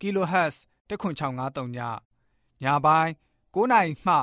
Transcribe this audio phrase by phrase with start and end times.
[0.00, 0.54] kHz
[0.88, 1.78] 10653ည
[2.62, 3.12] ညပိုင်း
[3.54, 4.14] 9နာရီမှ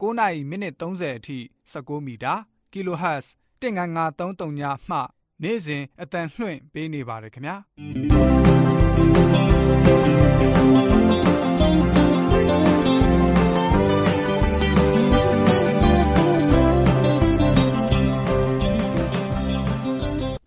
[0.00, 1.38] 9နာရီမိနစ်30အထိ
[1.72, 2.34] 16မီတာ
[2.72, 3.26] kHz
[3.60, 4.96] 19533ညမှ
[5.42, 7.56] နေ့စဉ်အတန်လှွင့်ပေးနေပါတယ်ခင်ဗျာ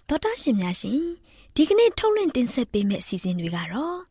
[0.09, 1.01] တော်တာရှင်များရှင်
[1.55, 4.10] ဒီကနေ့ထုတ်လွှင့်တင်ဆက်ပေးမယ့်အစီအစဉ်တွေကတော့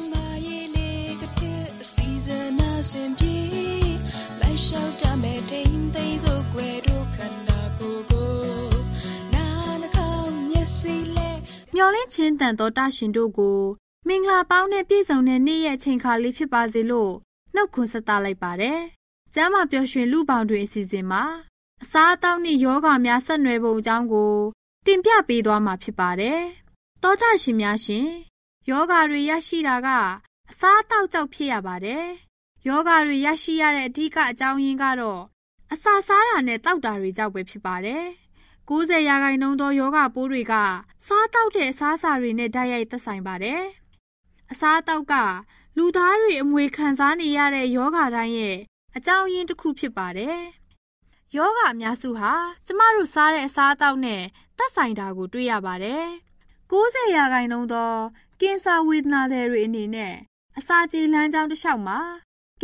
[2.81, 3.35] စဉ်အစဉ်ပြေ
[4.41, 8.33] လိုက်လျှောက်တမဲ့တိမ်သိမ်းစို့ွယ်တို့ခန္ဓာကိုယ်ကို
[9.33, 9.45] နာ
[9.81, 11.29] နှကောင်းမျက်စိလဲ
[11.75, 13.59] မျောလင်းချင်းတန်တော်တရှင်တို့ကို
[14.07, 17.11] မင်္ဂလာပေါင်းနဲ့ပြည့်စုံတဲ့နေ့ရဲ့အချိန်ခါလေးဖြစ်ပါစေလို့
[17.55, 18.79] နှုတ်ခွန်းဆက်သလိုက်ပါတယ်။
[19.35, 21.23] ကျမ်းမာပျော်ရွှင်လူပေါင်းတွင်အစီအစဉ်မှာ
[21.83, 24.33] အစားအသောက်နှင့်ယောဂများဆက်နွယ်ပုံအကြောင်းကို
[24.85, 26.39] တင်ပြပေးသွားမှာဖြစ်ပါတယ်။
[27.03, 28.07] သောတာရှင်များရှင်
[28.69, 29.87] ယောဂတွေရရှိတာက
[30.49, 32.05] အစားအသောက်ကြောင့်ဖြစ်ရပါတယ်။
[32.67, 35.21] ယောဂတွေရရှိရတဲ့အဓိကအကြောင်းရင်းကတော့
[35.73, 38.03] အစာစားတာနဲ့တောက်တာတွေကြောင့်ပဲဖြစ်ပါတယ်။
[38.69, 40.53] 90ရာခိုင်နှုန်းသောယောဂပိုးတွေက
[41.07, 43.61] စားတောက်တဲ့အစားအစာတွေနဲ့တိုက်ရိုက်သက်ဆိုင်ပါတယ်။
[44.51, 45.13] အစားအသောက်က
[45.77, 48.57] လူသားတွေအမွေခံစားနေရတဲ့ယောဂတိုင်းရဲ့
[48.95, 50.37] အကြောင်းရင်းတစ်ခုဖြစ်ပါတယ်။
[51.35, 52.33] ယောဂအများစုဟာ
[52.65, 54.21] ကျမတို့စားတဲ့အစားအသောက်နဲ့
[54.57, 56.05] သက်ဆိုင်တာကိုတွေ့ရပါတယ်။
[56.71, 57.93] 90ရာခိုင်နှုန်းသော
[58.41, 60.15] ကင်ဆာဝေဒနာတွေအနေနဲ့
[60.57, 61.99] အစာကြေလမ်းကြောင်းတစ်လျှောက်မှာ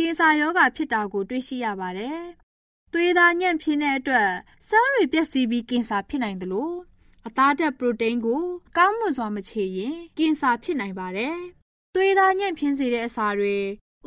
[0.06, 2.18] င်ဆာယောဂဖြစ်တာကို တွေ့ရှိရပါတယ်။
[2.92, 4.30] သွေးသားညံ့ဖျင်းတဲ့အတွက်
[4.68, 6.74] ဆဲလ်တွေပျက်စီးပြီးကင်ဆာဖြစ်နိုင်တယ်လို့
[7.26, 8.42] အသားဓာတ်ပရိုတိန်းကို
[8.76, 11.36] ကောင်းမွန်စွာမချေရင်ကင်ဆာဖြစ်နိုင်ပါတယ်။
[11.94, 13.56] သွေးသားညံ့ဖျင်းစေတဲ့အစာတွေ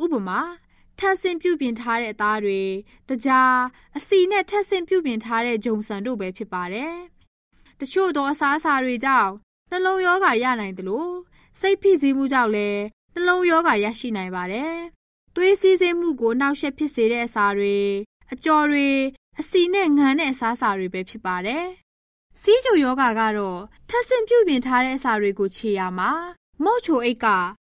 [0.02, 0.40] ဥပမာ
[0.98, 2.60] ထပ်ဆင့်ပြုပြင်ထားတဲ့အသားတွေ
[3.08, 3.56] တကြား
[3.96, 6.92] အစီနဲ့ထပ်ဆင့်ပြုပြင်ထားတဲ့ဂျုံဆန်တို့ပဲဖြစ်ပါတယ်။
[7.80, 9.30] တချို့သောအစားအစာတွေကြောင့်
[9.70, 11.12] နှလုံးရောဂါရနိုင်တယ်လို့
[11.60, 12.82] စိတ်ဖိစီးမှုကြောင့်လည်း
[13.14, 14.74] နှလုံးရောဂါရရှိနိုင်ပါတယ်။
[15.34, 17.76] သွေးစည်းစိမ်မှုကိုနှောက်ယှက်ဖြစ်စေတဲ့အစာတွေ
[18.32, 18.88] အကြော်တွေ
[19.40, 21.64] အစီနဲ့ငန်းတဲ့အစားအစာတွေပဲဖြစ်ပါတယ်။
[22.40, 26.10] စီးချိုယောဂါကတော့ထပ်ဆင့်ပြုပြင်ထားတဲ့အစာတွေကိုခြေရမှာ
[26.64, 27.26] မုတ်ချိုအိတ်က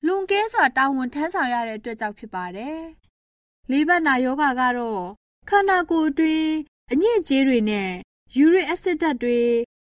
[0.06, 2.78] လွန်ကဲစွာတာဝန်ထမ်းဆောင်ရတဲ့အတွက်ကြောင့်ဖြစ်ပါတယ်
[3.70, 5.04] လေးဘက်နာယောဂါကတော့
[5.48, 6.52] ခန္ဓာကိုယ်အတွင်း
[6.92, 7.90] အညစ်အကြေးတွေနဲ့
[8.36, 9.40] ယူရစ်အက်ဆစ်ဓာတ်တွေ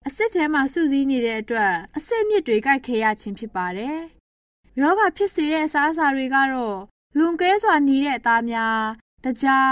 [0.07, 3.97] အဆစ်ထဲမှာစုစည်းနေတဲ့အတွက်အဆစ်မြစ်တွေကြိုက်ခဲရခြင်းဖြစ်ပါတယ်။
[4.79, 6.77] ယောဂဖြစ်စေတဲ့အစားအစာတွေကတော့
[7.17, 8.79] လွန်ကဲစွာနီးတဲ့အသားများ၊
[9.23, 9.71] တကြား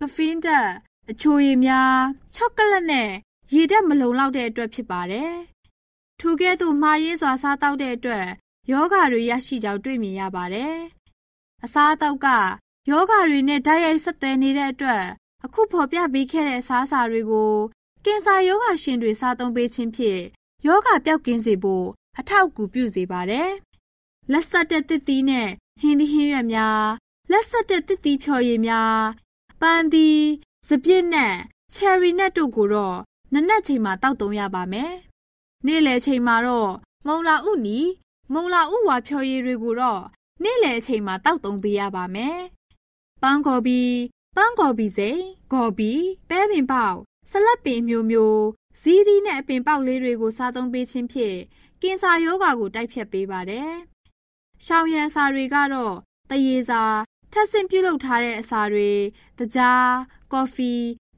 [0.00, 0.70] ကဖင်းဓာတ်
[1.10, 1.94] အချိုရည်များ၊
[2.34, 3.10] ချောကလက်နဲ့
[3.54, 5.32] ရေဓာတ်မလုံလောက်တဲ့အတွက်ဖြစ်ပါတယ်။
[6.20, 8.26] ထိုကဲ့သို့မှားယွင်းစွာစားတောက်တဲ့အတွက်
[8.70, 10.74] ယောဂတွေရရှိကြောင်းတွေ့မြင်ရပါတယ်။
[11.64, 12.28] အစားအသောက်က
[12.90, 15.04] ယောဂတွေနဲ့ဓာတ်ရိုက်ဆက်သွယ်နေတဲ့အတွက်
[15.44, 17.52] အခုဖော်ပြပေးခဲ့တဲ့အစားအစာတွေကို
[18.04, 20.22] ကင်ဆာယောဂရှင်တွေစားသုံးပေးခြင်းဖြင့်
[20.66, 21.86] ယောဂပျောက်ကင်းစေဖို့
[22.18, 23.50] အထောက်အကူပြုစေပါတယ်။
[24.32, 25.48] လက်ဆက်တဲ့တစ်သီးနဲ့
[25.80, 26.84] ဟင်းသီးဟင်းရွက်များ
[27.30, 28.98] လက်ဆက်တဲ့တစ်သီးဖြော်ရည်များ
[29.60, 30.22] ပန်းသီး
[30.68, 31.34] စပြစ်နဲ့
[31.74, 32.98] ချယ်ရီနက်တို့ကိုတော့
[33.32, 34.92] နနက်ချိန်မှာတောက်သုံးရပါမယ်။
[35.66, 36.72] နေ့လယ်ချိန်မှာတော့
[37.06, 37.78] မုံလာဥနီ
[38.32, 40.02] မုံလာဥဝါဖြော်ရည်တွေကိုတော့
[40.42, 42.38] နေ့လယ်အချိန်မှာတောက်သုံးပေးရပါမယ်
[43.22, 43.80] ပန်းကော်ပီ
[44.36, 45.20] ပန်းကော်ပီစိန်
[45.52, 45.90] ကော်ပီ
[46.28, 46.98] ပဲပင်ပေါက်
[47.30, 48.42] ဆလတ်ပင်မျိုးမျိုး
[48.80, 51.38] ဇီးသီးနဲ့အပင်ပေါက်လေးတွေကိုစားသုံးပေးခြင်းဖြင့်
[51.82, 53.70] ကင်ဆာရောဂါကိုတိုက်ဖျက်ပေးပါတယ်။
[54.64, 55.94] ရှောင်ရံစာတွေကတော့
[56.30, 56.82] တရေစာ
[57.32, 58.90] ထပ်ဆင့်ပြုလုပ်ထားတဲ့အစာတွေ
[59.38, 59.88] တကြား
[60.32, 60.72] ကော်ဖီ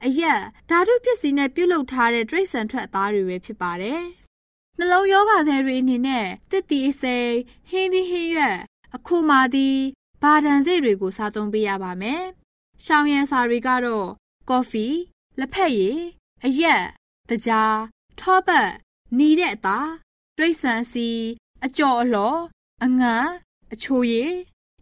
[0.05, 4.01] အရက်ဓာတုပစ္စည်းနဲ့ပြုလုပ်ထားတဲ့တရိတ်ဆန်ထွက်အသားတွေပဲဖြစ်ပါတယ်။
[4.77, 7.35] နှလုံးရောဂါတွေအနေနဲ့တစ်တီအစိမ်း
[7.69, 8.57] ဟင်းသီးဟင်းရွက်
[8.95, 9.77] အခုမာသည်
[10.21, 12.23] ဘာဒန်စိတ်တွေကိုစားသုံးပေးရပါမယ်။
[12.85, 14.07] ရှောင်ရံစာတွေကတော့
[14.49, 14.85] ကော်ဖီ
[15.39, 15.99] လက်ဖက်ရည်
[16.45, 16.83] အရက်
[17.29, 17.75] တကြား
[18.19, 18.69] ထောပတ်
[19.17, 19.89] နီးတဲ့အသား
[20.37, 21.07] တရိတ်ဆန်စီ
[21.65, 22.39] အကြော်အလှော်
[22.83, 23.25] အငန်
[23.73, 24.31] အချိုရည်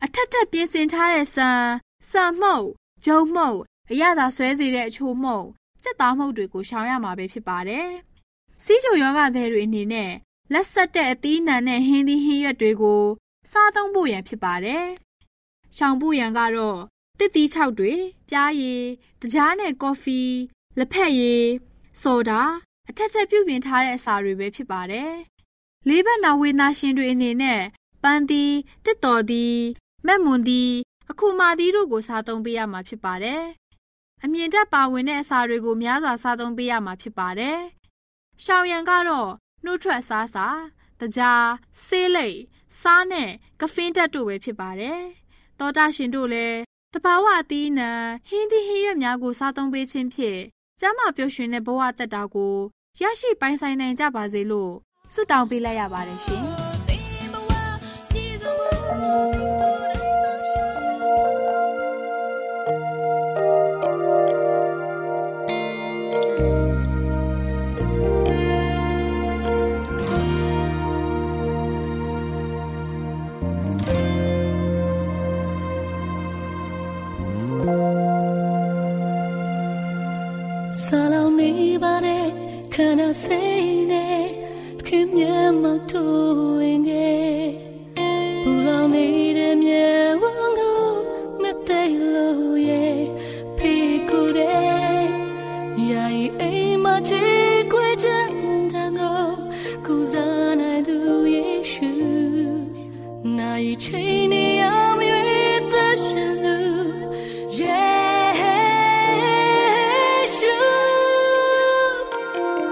[0.04, 1.62] အထက်ထက်ပြင်ဆင်ထားတဲ့ဆန်
[2.10, 2.68] ဆန်မှုတ်
[3.06, 3.60] ဂျုံမှုတ်
[3.92, 5.46] အရသာဆွဲစေတဲ့အချိုမှုတ်
[5.84, 7.88] စက်သားမှုတ်တွေကိုရှောင်ရမှာပဲဖြစ်ပါတယ်။
[8.64, 10.12] စီးချိုယောဂသည်တွေအနေနဲ့
[10.54, 13.04] လက်ဆက်တဲ့အသီးနှံနဲ့ဟင်းသီးဟင်းရွက်တွေကို
[13.52, 14.86] စားသုံးဖို့ရန်ဖြစ်ပါတယ်။
[15.78, 16.80] ရှောင်ဖို့ရန်ကတော့
[17.20, 17.94] တစ်သီးခြောက်တွေ
[18.30, 18.84] ပြားရည်
[19.22, 20.20] တကြားနဲ့ကော်ဖီ
[20.78, 21.46] လက်ဖက်ရည်
[22.02, 22.42] ဆိုဒါ
[22.90, 25.12] အထက်ထက်ပြုပြင်ထားတဲ့အစာတွေပဲဖြစ်ပါတယ်။
[25.88, 28.54] လေးဘက်နာဝေနာရှင်တွေအနေနဲ့ပ န်းသီး
[28.86, 29.58] တစ်တော်သီး
[30.06, 30.72] မက်မွန်သီး
[31.10, 33.44] အခုမာသီးတို့ကိုစားသုံးပေးရမှာဖြစ်ပါတယ်။
[34.24, 37.58] အမြင့်တက်ပါဝင်တဲ့အစာတွေကိုများစွာစားသုံးပေးရမှာဖြစ်ပါတယ်။
[38.44, 39.32] ရှောင်ရံကတော့
[39.64, 40.48] နှုတ်ထွက်စားစာ
[41.00, 41.48] တကြား
[41.86, 42.38] ဆေးလိပ်
[42.82, 45.00] စားနဲ့ကဖင်းတက်တို့ပဲဖြစ်ပါတယ်။
[45.60, 46.58] တောတာရှင်တို့လည်း
[46.94, 47.92] တဘာဝအသီးနှံ
[48.30, 50.42] ဟင်းသီးဟင်းရွက်များကိုစားသုံးပေးခြင်းဖြင့်
[50.80, 52.56] ကျမ်းမာပျော်ရွှင်တဲ့ဘဝတက်တာကို
[53.02, 54.74] ရရှိပိုင်ဆိုင်နိုင်ကြပါစေလို့
[55.14, 56.46] ဆုတောင်းပေးလိုက်ရပါတယ်ရှင်။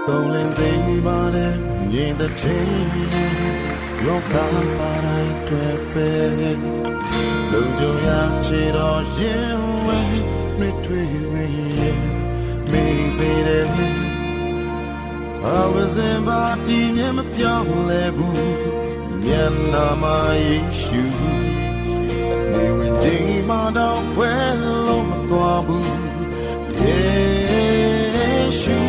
[0.08, 1.54] ဆုံးလင်းစိမ်ပါတဲ့
[1.90, 2.70] မြင်တဲ့ချိန်
[4.06, 4.34] လောက
[4.78, 6.10] ပါတိုင်းတွေ့ပဲ
[7.52, 8.08] လုံကြုံရ
[8.46, 10.00] ချေတော်ရင်ဝဲ
[10.58, 11.46] နှွေထွေးဝဲ
[12.70, 13.66] မေးစေတဲ့
[15.44, 18.50] အဝဇင်ပါတီမြမပြောင်းလဲဘူး
[19.24, 20.04] မျက်နာမ
[20.44, 21.02] ယေရှု
[22.52, 24.32] နေဝင်ချိန်မှာတော့ခွဲ
[24.62, 25.96] လို့မသွားဘူး
[26.80, 27.00] ယေ
[28.60, 28.85] ရှု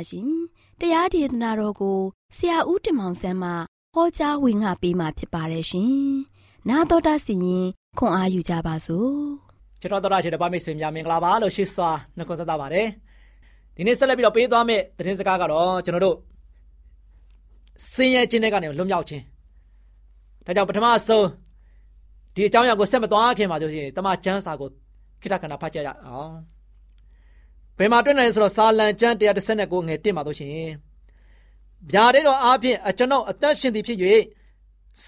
[0.00, 0.28] များရှင်
[0.80, 1.98] တရားဒေသနာတော်ကို
[2.36, 3.50] ဆရာဦးတင်မောင်ဆန်းမှ
[3.94, 5.92] ဟောကြားဝင်ငါပေးมาဖြစ်ပါတယ်ရှင်။
[6.68, 7.66] နာတော်တာစီရင်
[7.98, 9.10] ခွန်အားယူကြပါစို့။
[9.80, 12.86] ကျွန်တော်တို့ရရှိတဲ့ဗမိတ်ဆွေများမင်္ဂလာပါလို့ရှိစွာနှုတ်ခွန်းဆက်တာပါတယ်
[13.76, 16.16] ဒီနေ့ဆက်လက်ပြီးတော့ပေးသွားမယ့်သတင်းစကားကတော့ကျွန်တော်တို့
[17.92, 19.22] စင်ရဲ့ခြင်းတွေကနေလွတ်မြောက်ခြင်း
[20.46, 21.26] ဒါကြောင့်ပထမဆုံး
[22.34, 24.68] ဒီအကြောင်းအရာကိုဆက်မသွားခင်မှာဆိုရင်တမန်ကျမ်းစာကို
[25.20, 26.32] ခိတ္တခဏဖတ်ကြရအောင်
[27.80, 30.50] ဘယ်မှာတွေ့နိုင်လဲဆိုတော့စာလံကျမ်း139ငယ်1မှာတို့ရှင်
[31.92, 33.98] ဗျာတဲ့တော်အားဖြင့်အကျွန်ုပ်အသက်ရှင်သည်ဖြစ်၍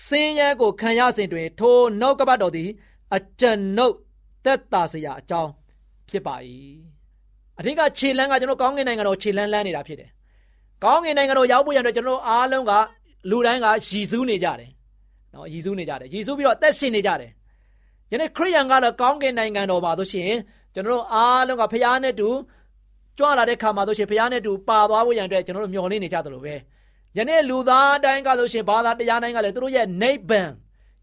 [0.06, 2.68] စင်ရဲကိုခံရစဉ်တွင် ထိုနှုတ်ကပတ်တော်သည်
[3.16, 3.94] အကျွန်ုပ်
[4.44, 5.50] သက်သာစရာအကြောင်း
[6.08, 6.34] ဖြစ်ပါ၏
[7.58, 10.10] အထက်ကခြေလန်းကကျွန်တော်ကောင်းကင်နိုင်ငံတော်ခြေလန်းလန်းနေတာဖြစ်တယ်
[10.84, 12.72] ကောင်းကင်နိုင်ငံတော်ရောက်ဖို့ရတဲ့ကျွန်တော်အားလုံးက
[13.30, 14.70] လူတိုင်းကရည်စူးနေကြတယ်
[15.34, 17.30] နော်ရည်စူးနေကြတယ်ရည်စူးပြီးတော့အသက်ရှင်နေကြတယ်
[18.12, 20.32] ယနေ့ခရိယန်ကတော့ကောင်းကင်နိုင်ငံတော်မှာဆိုရှင်
[20.74, 22.28] ကျွန်တော်အားလုံးကဖခင်နဲ့တူ
[23.17, 26.55] ကြွလာတဲ့ခါမှာဆိုရှင်ဖခင်နဲ့တူပါသွားဖို့ရန်အတွက်ကျွန်တော်တို့မျှော်လင့်နေကြသလိုပဲ
[27.17, 30.49] ယနေ့လူသားတိုင်းကဆိုရှင်ဘာသာတရားတိုင်းကလည်းသူတို့ရဲ့နိဗ္ဗာန်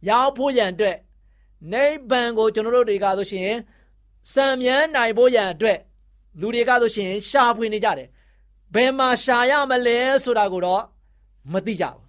[0.09, 0.97] ရောက်ဖို့ရန်အတွက်
[1.73, 3.51] နိဗ္ဗာန်ကိုကျွန်တော်တို့တွေကဆိုရှင်
[4.33, 5.79] စံမြန်းနိုင်ဖို့ရန်အတွက်
[6.41, 8.09] လူတွေကဆိုရှင်ရှာဖွေနေကြတယ်
[8.75, 10.83] ဘယ်မှာရှာရမလဲဆိုတာကိုတော့
[11.53, 12.05] မသိကြဘူး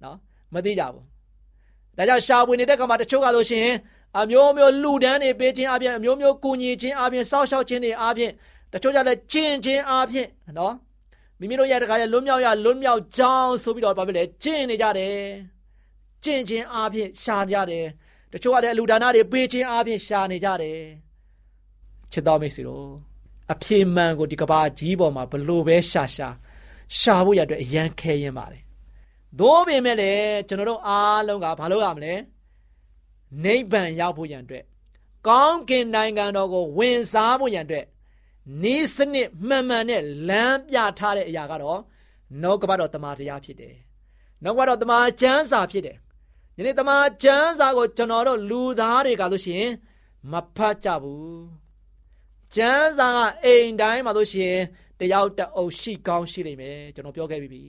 [0.00, 0.16] เนาะ
[0.54, 1.04] မသိကြဘူး
[1.96, 3.68] ဒါကြောင့်ရှာဖွေနေတဲ့ကမှာတချို့ကဆိုရှင်
[4.20, 8.30] အမျိုးမျိုးလူဒန်းတွေပေးခြင်းအပြင်အမျိုးမျိုးကူညီခြင်းအပြင်စောက်ရှောက်ခြင်းတွေအပြင်
[8.73, 10.75] တချို့ကြလည်းချင်းချင်းအားဖြင့်နော်
[11.39, 15.17] မိမိတို့ရဲ့တခါလေလွတ်မြောက်ရလွတ်မြောက်ကြောင်းဆိုပြီးတော့ဘာဖြစ်လဲကျင့်နေကြတယ်
[16.23, 17.85] ကျင့်ခြင်းအားဖြင့်ရှားကြတယ်
[18.31, 20.79] တချို့ကလည်းအလူဒါနတွေပေးခြင်းအားဖြင့်ရှားနေကြတယ်
[22.11, 22.85] ချစ်တော်မိတ်ဆွေတို့
[23.51, 26.35] အပြေမှန်ကိုဒီကဘာကြီးပေါ်မှာဘလို့ပဲရှားရှား
[26.99, 28.63] ရှားဖို့ရတဲ့အရန်ခဲရင်ပါတယ်
[29.39, 32.13] သို့ပေမဲ့လည်းကျွန်တော်တို့အားလုံးကဘာလုပ်ရမလဲ
[33.43, 34.63] နိဗ္ဗာန်ရောက်ဖို့ရန်အတွက်
[35.27, 37.85] ကောင်းကင်နိုင်ငံတော်ကိုဝင်စားဖို့ရန်အတွက်
[38.73, 41.79] ဤစနစ်မှန်မှန်နဲ့လမ်းပြထားတဲ့အရာကတော့
[42.41, 43.75] နှုတ်ကပတ်တော်တမန်တရားဖြစ်တယ်
[44.43, 45.97] နှုတ်ကပတ်တော်တမန်ကျမ်းစာဖြစ်တယ်
[46.57, 49.65] ယနေ့တမန်ကျမ်းစာကိုကျွန်တော်တို့လူသားတွေကဆိုရှင်
[50.31, 51.41] မဖတ်ကြဘူး
[52.55, 54.55] ကျမ်းစာကအိမ်တိုင်းမှာဆိုရှင်
[54.99, 57.63] တယောက်တအုပ်ရှိကောင်းရှိနေမယ်ကျွန်တော်ပြောခဲ့ပြီးပြီ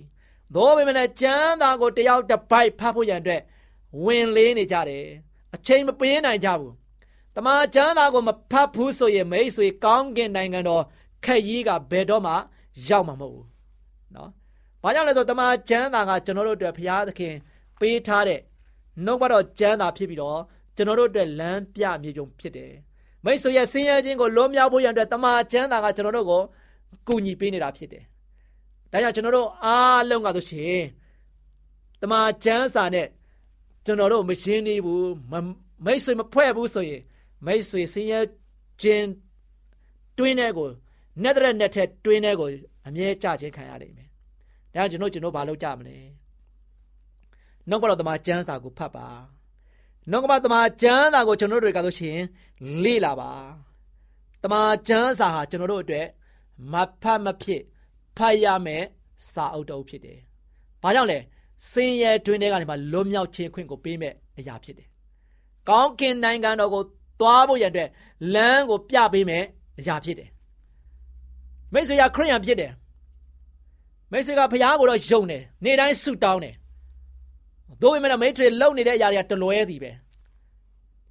[0.55, 3.43] သို့ပေမဲ့ကျမ်းစာကိုတယောက်တစ်ပိုက်ဖတ်ဖို့ရန်အတွက်
[4.05, 5.07] ဝင်လေးနေကြတယ်
[5.55, 6.73] အချိန်မပေးနိုင်ကြဘူး
[7.37, 10.83] တမန်ကျမ်းစာကိုမဖတ်ဘူးဆိုရင်မိတ်ဆွေကောင်းကင်နိုင်ငံတော်
[11.25, 12.33] ခက်ကြီးကဘယ်တော့မှ
[12.89, 13.47] ရောက်မှာမဟုတ်ဘူး
[14.15, 14.31] နော်
[14.83, 17.35] ဘာကြောင့်လဲဆိုတမန်ကျမ်းစာကကျွန်တော်တို့အတွက်ဘုရားသခင်
[17.81, 18.41] ပေးထားတဲ့
[19.05, 20.41] နှုတ်ဘတော်ကျမ်းစာဖြစ်ပြီးတော့
[20.77, 22.73] ကျွန်တော်တို့အတွက်လမ်းပြမြေပုံဖြစ်တယ်
[23.25, 26.43] မိတ်ဆွေရဲ့ဆင်းရဲခြင်းကိုလွန်မြောက်ဖို့ရန်အတွက်တမန်ကျမ်းစာကကျွန်တော်တို့ကို
[27.09, 28.05] ကူညီပေးနေတာဖြစ်တယ်
[28.93, 30.81] ဒါကြောင့်ကျွန်တော်တို့အားလုံးကဆိုရှင်
[32.03, 33.07] တမန်ကျမ်းစာနဲ့
[33.87, 35.11] ကျွန်တော်တို့မရှင်းနေဘူး
[35.85, 37.03] မိတ်ဆွေမဖွဲ့ဘူးဆိုရင်
[37.47, 38.21] မိတ်ဆွေဆင်းရဲ
[38.83, 39.07] ခြင်း
[40.19, 40.69] တွင်းတဲ့ကို
[41.23, 42.49] နဲ့တဲ့နဲ့တဲ့တွင်းတဲ့ကို
[42.87, 44.09] အမြဲကြခြင်းခံရနိုင်မယ်။
[44.75, 45.97] ဒါကြောင့်ကျွန်တော်ကျွန်တော်ဘာလုပ်ကြမလဲ။
[47.69, 49.09] နှုတ်ကပတ်တော်တမန်ကျမ်းစာကိုဖတ်ပါ။
[50.11, 52.19] နှုတ်ကပတ်တမန်ကျမ်းစာကိုကျွန်တော်တွေကဆိုရှင်
[52.85, 53.33] လေ့လာပါ။
[54.43, 56.07] တမန်ကျမ်းစာဟာကျွန်တော်တို့အတွက်
[56.73, 57.63] မဖတ်မဖြစ်
[58.17, 58.85] ဖတ်ရမယ်
[59.33, 60.19] စာအုပ်တုပ်ဖြစ်တယ်။
[60.83, 61.19] ဘာကြောင့်လဲ။
[61.71, 64.89] စင်ရဲတွင်းတဲ့ကနေမှလွတ်မြောက်ခြင်းခွင့်ကိုပေးမဲ့အရာဖြစ်တယ်။
[65.69, 66.83] ကောင်းကင်နိုင်ငံတော်ကို
[67.21, 67.89] သွားဖို့ရတဲ့
[68.35, 69.45] လမ်းကိုပြပေးမယ်
[69.79, 70.31] အရာဖြစ်တယ်
[71.73, 72.73] မိတ်ဆွေကခရိယန်ဖြစ်တယ်
[74.13, 76.55] မိတ်ဆွေကဘုရားကိုတော့ယုံတယ်နေ့တိုင်းဆုတောင်းတယ်
[77.83, 79.93] သို့ပေမဲ့မိတ်ဆွေလုံနေတဲ့အရာတွေကတလွဲသည်ပဲ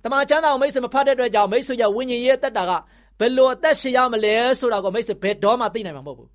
[0.03, 2.71] တမန်ကျမ်းစာကိုမိတ်ဆွေမဖတ်တဲ့အတွက်ကြောင့်မိတ်ဆွေရဲ့ဝိညာဉ်ရေးတက်တာက
[3.19, 6.29] ဘယ်လိုအသက်ရှင်ရမလဲဆိုတာကိုမိတ်ဆွေဘယ်တော့မှသိနိုင်မှာမဟုတ်ဘူး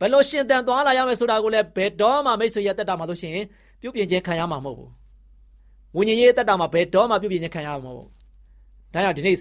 [0.00, 3.46] ဘယ်လိုရှင်သန်သွားလာရမယ်ဆိုတာကိုလည်းဘယ်တော့မှမိတ်ဆွေရဲ့တက်တာမှာလို့ရှိရင်
[3.80, 4.90] ပြုပြင်ခြင်းခံရမှာမဟုတ်ဘူး
[5.96, 8.23] ဝိညာဉ်ရေးတက်တာမှာဘယ်တော့မှပြုပြင်ခြင်းခံရမှာမဟုတ်ဘူး
[8.94, 9.36] ဒါကြောင့်ဒီနေ့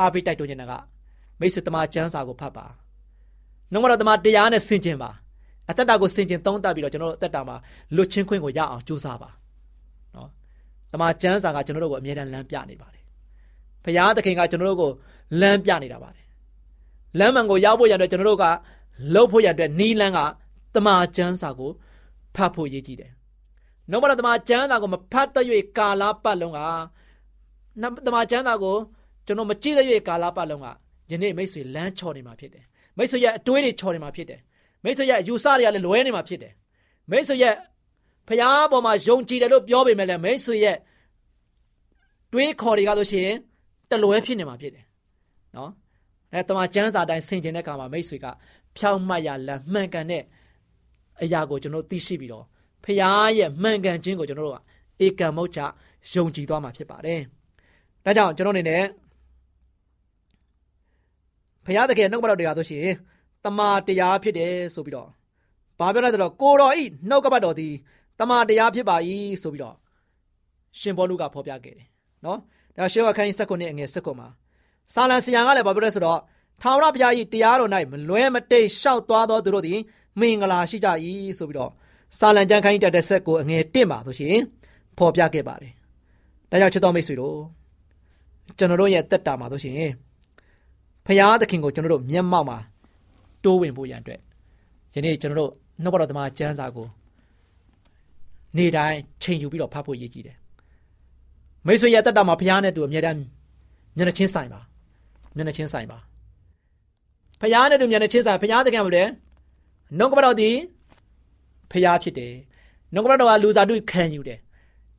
[0.00, 0.72] အားပေးတိုက်တွန်းနေတာက
[1.40, 2.66] မိတ်ဆွေတမန်ကျမ်းစာကိုဖတ်ပါ
[3.72, 5.10] နှုတ်ကတော့တမန်တရားနဲ့ဆင်ခြင်ပါ
[5.70, 7.56] အသက်တာကိုဆင်ခြင်သုံးသပ်ပြီးတော့ကျွန်တော်တို့အသက်တာမှာ
[7.96, 9.30] လွတ်ချင်းခွင့်ကိုရအောင်ကြိုးစားပါ
[10.14, 10.28] နော်
[10.92, 13.04] တမန်ကျမ်းစာကကျွန်တော်တို့ကိုအမြဲတမ်းလမ်းပြနေပါတယ်
[13.84, 14.90] ဘုရားသခင်ကကျွန်တော်တို့ကို
[15.40, 16.24] လမ်းပြနေတာပါတယ်
[17.18, 18.46] လမ်းမှန်ကိုရောက်ဖို့ရတဲ့ကျွန်တော်တို့က
[19.14, 20.20] လှုပ်ဖို့ရတဲ့နီးလန်းက
[20.74, 21.70] တမန်ကျမ်းစာကို
[22.36, 23.12] ဖတ်ဖို့ရည်ကြည်တယ်
[23.90, 25.44] နှုတ်ကတော့တမန်ကျမ်းစာကိုမဖတ်တဲ့၍
[25.78, 26.60] ကာလပတ်လုံးက
[28.06, 28.76] တမန်ကျမ်းစာကို
[29.26, 30.66] ကျွန်တော်မကြည့်တဲ့၍ကာလပတ်လုံးက
[31.10, 32.64] ယနေ့မိတ်ဆွေလမ်းချော်နေမှာဖြစ်တယ်
[32.96, 34.40] မိတ်ဆွေရဲ့အတွေးတွေချော်နေမှာဖြစ်တယ်
[34.84, 36.52] မိတ်ဆွေရဲ့အယူဆတွေကလည်းလွဲနေမှာဖြစ်တယ်
[37.10, 37.54] မိတ်ဆွေရဲ့
[38.28, 40.76] ဖျားပေါ်မှာယုံကြည်တယ်လို့ပြောပေမဲ့လည်းမိတ်ဆွေရဲ့
[42.32, 43.30] တွေးခေါ်တွေကဆိုရှင်
[43.90, 44.84] တလွဲဖြစ်နေမှာဖြစ်တယ်
[45.56, 45.70] နော်
[46.32, 48.26] အဲတမန်ကျမ်းစာတိုင်းဆင်ခြင်တဲ့အခါမှာမိတ်ဆွေက
[48.76, 50.22] ဖြောင်းမှတ်ရလမ်းမှန်ကန်တဲ့
[51.22, 52.44] အရာကိုကျွန်တော်သိရှိပြီးတော့
[52.84, 54.58] ဖျားရဲ့မှန်ကန်ခြင်းကိုကျွန်တော်တို့က
[55.04, 55.60] ဧကံမုတ်ချ
[56.12, 57.20] ယုံကြည်သွားမှာဖြစ်ပါတယ်
[58.04, 58.84] ဒါကြောင့်ကျွန်တော်အနေနဲ့
[61.64, 62.86] ဘုရားသခင်နှုတ်ကပတ်တော်တွေကဆိုရှင်
[63.44, 65.08] တမာတရားဖြစ်တယ်ဆိုပြီးတော့
[65.78, 67.74] ဘာပြောလဲဆိုတော့ကိုတော်ဤနှုတ်ကပတ်တော်သည်
[68.18, 68.96] တမာတရားဖြစ်ပါ၏
[69.42, 69.76] ဆိုပြီးတော့
[70.80, 71.88] ရှင်ဘောလူကဖော်ပြခဲ့တယ်
[72.24, 72.38] နော်
[72.76, 74.28] ဒါရှေးဝခန်းကြီး၁၉အငယ်၁၉မှာ
[74.94, 76.20] စာလံဆရာကလည်းဘာပြောလဲဆိုတော့
[76.62, 79.78] ထာဝရဘုရား၏တရားတော်၌မလွဲမတိတ်ရှောက်သွားသောသူတို့သည်
[80.20, 80.88] မင်္ဂလာရှိကြ၏
[81.38, 81.70] ဆိုပြီးတော့
[82.18, 84.36] စာလံကျမ်းခန်းကြီးတက်တဲ့ဆက်ကိုအငယ်1ပါဆိုရှင်
[84.98, 85.72] ဖော်ပြခဲ့ပါတယ်
[86.50, 87.59] ဒါကြောင့်ချစ်တော်မိတ်ဆွေတို့
[88.58, 89.74] ကျွန်တော်တို့ရဲ့တက်တာမှာဆိုရှင်
[91.06, 92.58] ဖရာသခင်ကိုကျွန်တော်တို့မျက်မှောက်မှာ
[93.44, 94.20] တိုးဝင်ဖို့ရန်အတွက်
[94.94, 95.50] ယနေ့ကျွန်တော်တို့
[95.82, 96.86] နှုတ်ဘတော်သမားကျမ်းစာကို
[98.56, 100.36] နေ့တိုင်းချိန်ယူပြီးတော့ဖတ်ဖို့ရည်ကြည်တယ်
[101.66, 103.20] မိတ်ဆွေရဲ့တက်တာမှာဖရာနဲ့သူအမြဲတမ်း
[103.96, 104.60] မျက်နှာချင်းဆိုင်ပါ
[105.36, 105.98] မျက်နှာချင်းဆိုင်ပါ
[107.40, 109.04] ဖရာနဲ့သူမျက်နှာချင်းဆိုင်ဖရာသခင်ကမလဲ
[109.98, 110.50] နှုတ်ကပတော်ဒီ
[111.72, 112.34] ဖရာဖြစ်တယ်
[112.94, 114.38] နှုတ်ကပတော်ကလူစားတူခံယူတယ်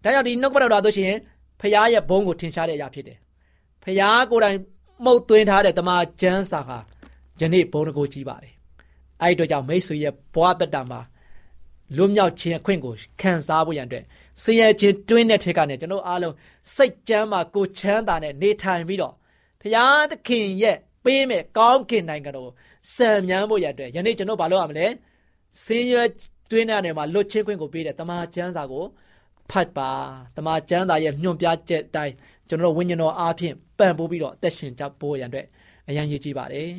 [0.03, 1.17] ဒါကြောင့်ဒီနှုတ်ကပတော်တော်ဆိုရှင်
[1.61, 3.17] ဖရာရဲ့ဘုန်းကိုထင်ရှားတဲ့အရာဖြစ်တယ်
[3.83, 4.57] ဖရာကိုယ်တိုင်
[5.03, 6.77] မှုတ်သွင်းထားတဲ့တမန်ကျမ်းစာဟာ
[7.39, 8.53] ယနေ့ဘုန်းတကိုကြီးပါတယ်
[9.21, 11.01] အဲ့ဒီတော့ကြောင့်မိတ်ဆွေရဲ့ဘဝတတမှာ
[11.97, 14.05] လွတ်မြောက်ခြင်းအခွင့်ကိုခံစားဖို့ရန်အတွက်
[14.43, 16.35] ဆင်းရဲခြင်းတွင်းတဲ့ထက်ကနေကျွန်တော်အားလုံး
[16.75, 19.13] စိတ်ကြမ်းမှာကိုချမ်းသာနဲ့နေထိုင်ပြီးတော့
[19.61, 22.51] ဘုရားသခင်ရဲ့ပေးမဲ့ကောင်းကင်နိုင်ငံတော်
[22.95, 24.87] စံမြန်းဖို့ရတဲ့ယနေ့ကျွန်တော်ဘာလုပ်ရမလဲ
[25.63, 26.03] ဆင်းရဲ
[26.51, 28.85] တွင်းတဲ့နေမှာလွတ်ချင်းခွင့်ကိုပေးတဲ့တမန်ကျမ်းစာကို
[29.51, 29.91] ဖတ်ပါ
[30.37, 32.13] တမန်ကျမ်းစာရဲ့ညွှန်ပြချက်အတိုင်း
[32.51, 35.45] ကျွန်တော်ဝိညာဉ်တော်အားဖြင့်ပံ့ပိုးပြီးတော့အသက်ရှင်ကြဖို့ရန်အတွက်
[35.89, 36.69] အရန်ရည်ကြည်ပါတယ်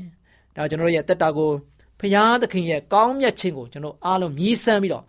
[0.57, 1.51] ဒါကျွန်တော်ရဲ့တက်တာကို
[2.01, 5.05] ဖရာသခင်ရဲ့ကောင်းမြတ်ခြင်းကိုကျွန်တော်အားလုံးမြည်ဆန်းပြီးတော့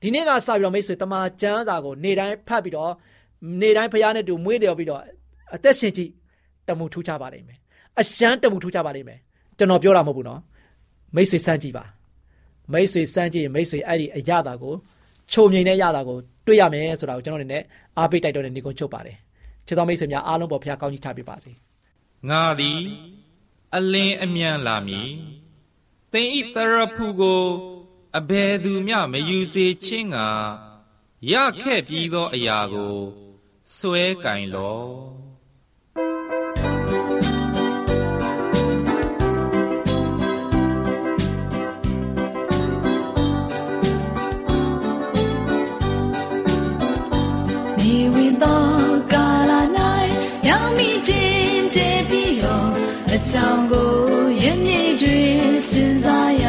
[0.00, 2.92] ဒီနေ့ကစပြီးတော့မိတ်ဆွေတမန်ကျမ်းစာကိုနေ့တိုင်းဖတ်ပြီးတော့
[3.60, 5.00] နေ့တိုင်းဖရာနဲ့တူမွေးတယ်ပြီးတော့
[5.54, 6.10] အသက်ရှင်ကြည့်
[6.68, 7.58] တမှုထူးခြားပါလိမ့်မယ်
[8.00, 9.18] အရှမ်းတမှုထူးခြားပါလိမ့်မယ်
[9.58, 10.40] ကျွန်တော်ပြောတာမဟုတ်ဘူးနော်
[11.14, 11.84] မိတ်ဆွေစမ်းကြည့်ပါ
[12.72, 14.74] မိတ်ဆွေစမ်းကြည့်ရင်မိတ်ဆွေအဲ့ဒီအရသာကို
[15.32, 17.62] ချုံမြိန်တဲ့ရတာကိုတွေ့ရမယ်ဆိုတာကိုကျွန်တော်အနေနဲ့
[17.98, 19.16] အားပေးတိုက်တော်တဲ့နေကုန်းချုပ်ပါတယ်
[19.66, 21.52] ချစ်တော်မိတ်ဆွေများအားလုံးပေါ်ဖခင်ကောင်းကြီးချပေးပါစေ
[22.28, 22.82] ငါသည်
[23.76, 25.12] အလင်းအမြန်လာမည်
[26.12, 27.44] သင်ဤတရဖူကို
[28.18, 30.16] အဘယ်သူမျှမယူစေခြင်းက
[31.32, 32.96] ရခဲ့ပြီးသောအရာကို
[33.76, 34.84] စွဲကင်လော
[47.78, 48.75] မြေဝင်
[53.26, 53.92] အချောင်ကို
[54.42, 56.46] ယနေ့တွင်စဉ်းစားရ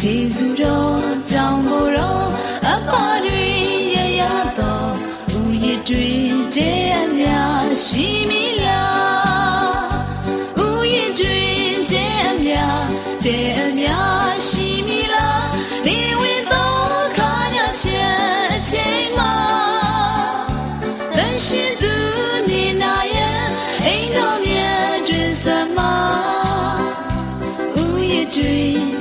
[0.00, 2.26] ဂျေဇုတော်ကြောင့်ကိုတော့
[2.68, 3.58] အပါတွင်
[3.94, 4.22] ရရ
[4.58, 4.90] တော့
[5.40, 6.72] ဥယျတွင်ကျဲ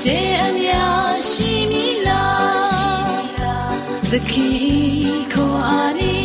[0.08, 3.74] င်ကျဲအများရှိမိလား
[4.10, 6.15] သခင်ခေါ်အားနေ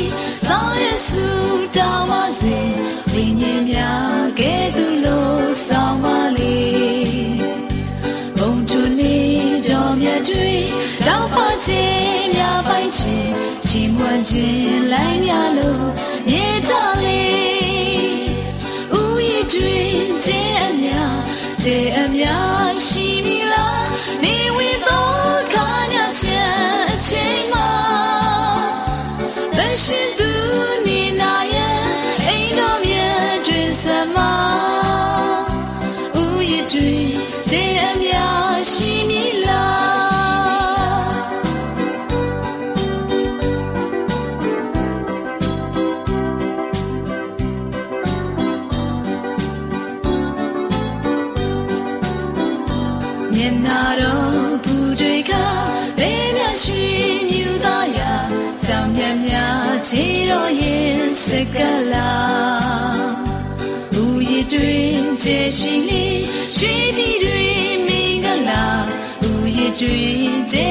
[0.45, 1.27] ဆောင်ရစု
[1.77, 2.59] တောင်းပါစေ
[3.11, 6.59] ဝိညာဉ်များကဲ့သို့လို့ဆောင်ပါလေ
[8.39, 9.17] ဘုံချွနေ
[9.69, 10.55] တော်မြတ်တွေ
[11.07, 13.31] တောက်ပါခြင်းများပိုင်ခြင်း
[13.67, 15.87] ချီးမွမ်းခြင်းလိုင်းများလို့
[16.29, 18.27] မြေတော်လေး
[18.93, 20.82] ဥယျတွင်ခြင်း
[21.63, 23.82] အများခြင်းအများရှိပြီလား
[65.23, 66.05] ခြေရှိလေ
[66.57, 68.65] ရွှေပြည်တွင်မင်္ဂလာ
[69.21, 70.69] ဘူရည်တွင်ခြေ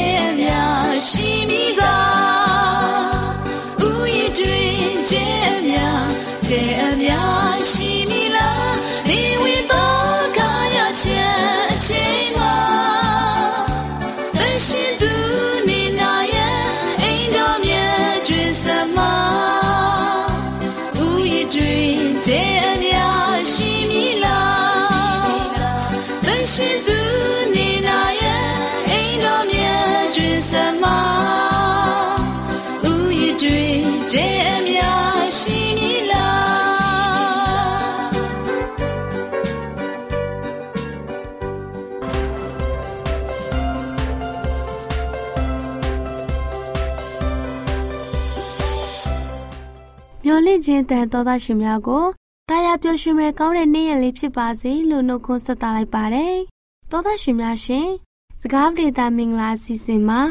[50.66, 52.06] ခြင်းတန်သောသားရှင်များကို
[52.50, 56.36] တာယာပျော်ရွှင်မဲ့ကောင်းတဲ့နေ့ရက်လေးဖြစ်ပါစေလို့နှုတ်ခွန်းဆက်သလိုက်ပါတယ်။
[56.92, 57.88] သောသားရှင်များရှင်
[58.42, 60.22] စကားပြေတာမင်္ဂလာအစီအစဉ်မှာ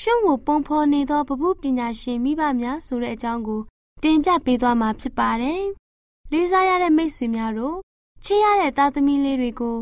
[0.00, 3.60] ရှုံးကိုပုံဖော်နေသောပပုပညာရှင်မိဘများဆိုတဲ့အကြောင်းကို
[4.02, 5.62] တင်ပြပေးသွားမှာဖြစ်ပါတယ်။
[6.32, 7.76] လေးစားရတဲ့မိတ်ဆွေများတို့
[8.24, 9.76] ချစ်ရတဲ့သားသမီးလေးတွေကို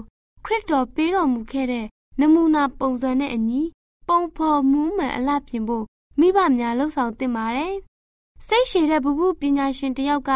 [0.45, 1.87] ခရစ်တော်ပေးတော်မူခဲ့တဲ့
[2.21, 3.63] နမူနာပုံစံနဲ့အညီ
[4.09, 5.85] ပုံဖော်မှုမှန်အလှပြင်ဖို့
[6.21, 7.75] မိဘများလှုပ်ဆောင်သင့်ပါတယ်။
[8.47, 10.31] စိတ်ရှည်တဲ့ဘုဘပညာရှင်တယောက်က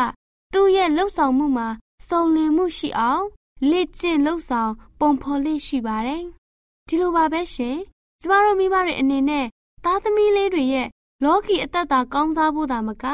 [0.52, 1.68] သူ့ရဲ့လှုပ်ဆောင်မှုမှာ
[2.08, 3.24] စုံလင်မှုရှိအောင်
[3.70, 6.22] လေ့ကျင့်လှုပ်ဆောင်ပုံဖော်လေးရှိပါတယ်။
[6.88, 7.76] ဒီလိုပါပဲရှင်။
[8.20, 9.46] ကျမတို့မိဘတွေအနေနဲ့
[9.84, 10.88] သားသမီးလေးတွေရဲ့
[11.24, 13.04] လောကီအသက်တာကောင်းစားဖို့သာမက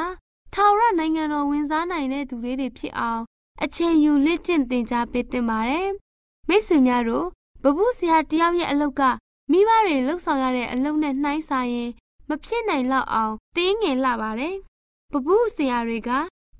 [0.54, 3.22] ထာဝရနိုင်ငံတော်ဝင်စားနိုင်တဲ့သူလေးတွေဖြစ်အောင်
[3.62, 5.88] အချိန်ယူလေ့ကျင့်သင်ကြားပေးသင့်ပါတယ်။
[6.48, 7.26] မိတ်ဆွေများတို့
[7.62, 9.02] ဘဘဆရာတယောက်ရဲ့အလုပ်က
[9.50, 11.90] မိဘတွေလှုပ်ဆောင်ရတဲ့အလုပ်နဲ့နှိုင်းစာရင်
[12.28, 14.56] မဖြစ်နိုင်လောက်အောင်တင်းငယ်လာပါတယ်။
[15.12, 16.10] ဘဘဆရာတွေက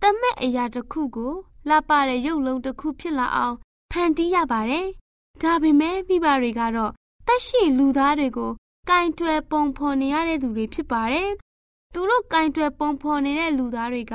[0.03, 1.33] တမက်အရာတစ်ခုကို
[1.69, 3.57] လှပတဲ့ရုပ်လုံးတစ်ခုဖြစ်လာအောင်
[3.93, 4.87] ဖန်တီးရပါတယ်။
[5.43, 6.93] ဒါပေမဲ့မိဘတွေကတော့
[7.27, 8.53] တက်ရှိလူသားတွေကို
[8.89, 11.31] ကင်တွယ်ပုံဖော်နေရတဲ့သူတွေဖြစ်ပါတယ်။
[11.93, 14.15] သူတို့ကင်တွယ်ပုံဖော်နေတဲ့လူသားတွေက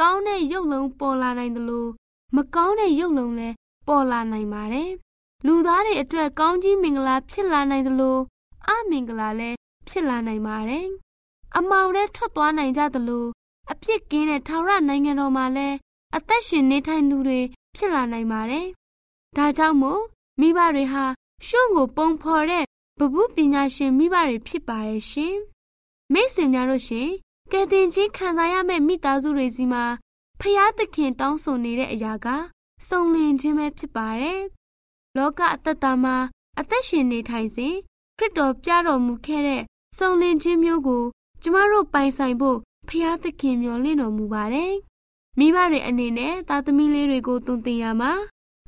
[0.00, 1.90] ကောင်းတဲ့ရုပ်လုံးပေါ်လာနိုင်တယ်လို့
[2.36, 3.54] မကောင်းတဲ့ရုပ်လုံးလည်း
[3.88, 4.90] ပေါ်လာနိုင်ပါတယ်။
[5.46, 8.20] လူသားတွေအတွက်ကောင်းကြီးမင်္ဂလာဖြစ်လာနိုင်တယ်လို့
[8.68, 9.56] အမင်္ဂလာလည်း
[9.88, 10.86] ဖြစ်လာနိုင်ပါတယ်။
[11.56, 13.28] အမောင်လည်းထွက်သွားနိုင်ကြတယ်လို့
[13.72, 15.76] အပြစ်ကင်းတဲ့ထာဝရနိုင်ငံတော်မှာလည်း
[16.16, 17.40] အသက်ရှင်နေထိုင်သူတွေ
[17.76, 18.66] ဖြစ်လာနိုင်ပါတယ်။
[19.36, 20.02] ဒါကြောင့်မို့
[20.40, 21.04] မိဘတွေဟာ
[21.46, 22.64] ရှုံကိုပုံဖော်တဲ့
[22.98, 25.34] ဘဘူးပညာရှင်မိဘတွေဖြစ်ပါတယ်ရှင်။
[26.12, 27.08] မိတ်ဆွေများတို့ရှင်
[27.52, 29.84] ကယ်တင်ခြင်းခံစားရမယ့်မိသားစုတွေစီမှာ
[30.40, 32.26] ဖျားသခင်တောင်းဆိုနေတဲ့အရာက
[32.88, 34.40] စုံလင်ခြင်းပဲဖြစ်ပါတယ်။
[35.16, 36.16] လောကအသက်တာမှာ
[36.58, 37.74] အသက်ရှင်နေထိုင်စဉ်
[38.18, 39.62] ခရစ်တော်ပြတော်မူခဲ့တဲ့
[39.98, 41.04] စုံလင်ခြင်းမျိုးကို
[41.42, 42.58] ကျမတို့ပိုင်ဆိုင်ဖို့
[42.88, 44.72] ဖျားသခင်မျှော်လင့်တော်မူပါတယ်။
[45.38, 48.12] မိဘတွေအနေနဲ့သားသမီးလေးတွေကိုတုံသင်ရမှာ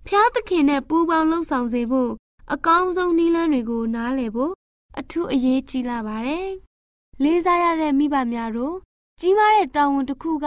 [0.07, 2.11] ဖျားသခင်နဲ့ပူးပေါင်းလှုပ်ဆောင်စေဖို့
[2.53, 4.53] အကောင်းဆုံးနည်းလမ်းတွေကိုနားလည်ဖို့
[4.99, 6.49] အထူးအရေးကြီးလာပါတယ်။
[7.23, 8.77] လေးစားရတဲ့မိဘများတို့
[9.21, 10.47] ကြီးမားတဲ့တာဝန်တစ်ခုက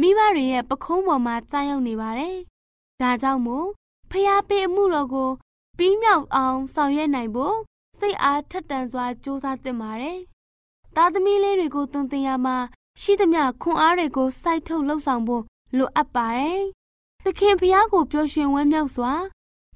[0.00, 2.36] မိဘတွေရဲ့ပခုံးပေါ်မှာကြားရောက်နေပါတယ်။
[3.00, 3.66] ဒါကြောင့်မို့
[4.10, 5.30] ဖျားပေးအမှုတော်ကို
[5.78, 7.56] ပြီးမြောက်အောင်ဆောင်ရွက်နိုင်ဖို့
[7.98, 10.18] စိတ်အားထက်သန်စွာကြိုးစားသင့်ပါတယ်။
[10.96, 12.56] သားသမီးလေးတွေကိုသွန်သင်ရမှာ
[13.02, 15.42] ရှိသမျှခွန်အားတွေကိုစိုက်ထုတ်လှုပ်ဆောင်ဖို့
[15.76, 16.62] လိုအပ်ပါတယ်။
[17.24, 19.12] သခင်ဖျားကိုပျော်ရွှင်ဝမ်းမြောက်စွာ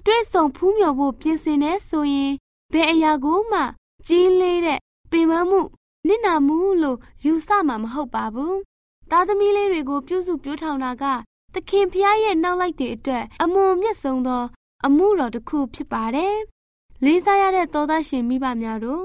[0.04, 2.32] တွေ့ဆုံဖူးမြော်ဖို့ပြင်ဆင်နေဆိုရင်
[2.72, 3.60] ဘယ်အရာကိုမှ
[4.06, 4.78] ကြီးလေးတဲ့
[5.10, 5.60] ပင်ပန်းမှု
[6.06, 8.54] နစ်နာမှုလို့ယူဆမှာမဟုတ်ပါဘူး။
[9.10, 11.04] သားသမီးလေးတွေကိုပြုစုပြောထောင်တာက
[11.54, 14.42] သခင်ဖျားရဲ့နောက်လိုက်တဲ့အတွက်အမွန်မြတ်ဆုံးသော
[14.86, 16.36] အမှုတော်တစ်ခုဖြစ်ပါတယ်။
[17.04, 19.04] လေးစားရတဲ့သောသားရှင်မိဘများတို့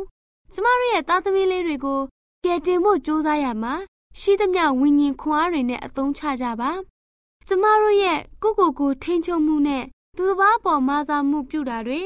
[0.53, 1.99] ကျမတို့ရဲ့သားသမီးလေးတွေကို
[2.45, 3.73] ကယ်တင်ဖို့ကြိုးစားရမှာ
[4.19, 6.71] ရှိသမျှဝိညာဉ်ခွန်အားတွေနဲ့အသုံးချကြပါ။
[7.47, 9.83] ကျမတို့ရဲ့ကိုကိုကိုထိန်ချုံမှုနဲ့
[10.17, 12.01] သူတစ်ပါးပေါ်မာစာမှုပြုတာတွေ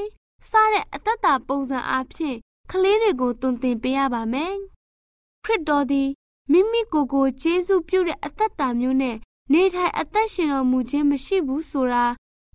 [0.49, 2.37] စတဲ့အတ္တတာပုံစံအားဖြင့်
[2.71, 4.53] ကလေးတွေကိုတွင်တင်ပေးရပါမယ်။
[5.43, 6.09] ခရစ်တော်သည်
[6.51, 9.17] မိမိကိုယ်ကိုကျေးဇူးပြုတဲ့အတ္တတာမျိုးနဲ့
[9.53, 12.05] နေထိုင်အသက်ရှင်တော်မူခြင်းမရှိဘူးဆိုတာ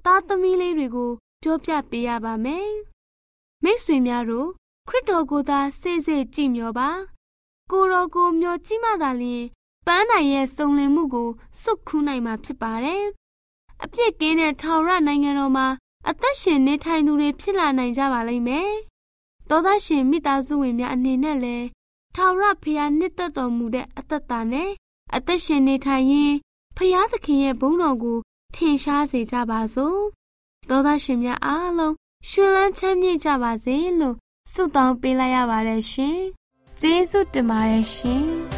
[0.04, 1.10] သားသမီးလေးတွေကို
[1.42, 2.68] ပြောပြပေးရပါမယ်။
[3.62, 4.48] မိတ်ဆွေများတို့
[4.88, 6.90] ခရစ်တော်ကိုသာစိတ်စိတ်ကြည်မျောပါ
[7.70, 9.44] ကိုတော်ကိုမျောကြည့်မှသာလျှင်
[9.86, 11.28] ပန်းနိုင်ရဲ့စုံလင်မှုကို
[11.60, 13.04] စွတ်ခူးနိုင်မှာဖြစ်ပါတယ်။
[13.84, 15.66] အပြစ်ကင်းတဲ့ထာဝရနိုင်ငံတော်မှာ
[16.08, 18.70] အသက်ရှင်နေထိုင်သူတွေဖြစ်လာနိုင်ကြပါလိမ့်မယ်။
[19.48, 21.66] သောသားရှင်မိသားစုဝင်များအနေနဲ့လည်း
[22.14, 24.70] ထာဝရဖျားနှစ်သက်တော်မူတဲ့အသက်တာနဲ့
[25.14, 26.34] အသက်ရှင်နေထိုင်ရင်
[26.76, 28.18] ဖျားသခင်ရဲ့ဘုန်းတော်ကို
[28.54, 30.00] ထင်ရှားစေကြပါစို့။
[30.68, 31.94] သောသားရှင်များအားလုံး
[32.28, 34.16] ရှင်လန်းချမ်းမြေ့ကြပါစေလို့
[34.52, 36.18] ဆုတောင်းပေးလိုက်ရပါတယ်ရှင်။
[36.82, 38.24] ကျေးဇူးတင်ပါတယ်ရှင်။